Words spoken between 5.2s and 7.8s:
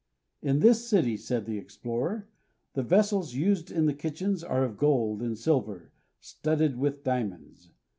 and silver, studded with diamonds.